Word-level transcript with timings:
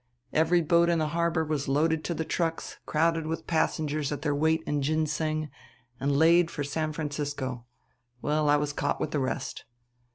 Every 0.33 0.61
boat 0.63 0.89
in 0.89 0.97
the 0.97 1.09
harbor 1.09 1.45
was 1.45 1.67
loaded 1.67 2.03
to 2.05 2.15
the 2.15 2.25
trucks, 2.25 2.79
crowded 2.87 3.27
with 3.27 3.45
passengers 3.45 4.11
at 4.11 4.23
their 4.23 4.33
weight 4.33 4.63
in 4.65 4.81
ginseng, 4.81 5.51
and 5.99 6.17
laid 6.17 6.49
for 6.49 6.63
San 6.63 6.91
Francisco.... 6.91 7.65
Well, 8.19 8.49
I 8.49 8.55
was 8.55 8.73
caught 8.73 8.99
with 8.99 9.11
the 9.11 9.19
rest. 9.19 9.63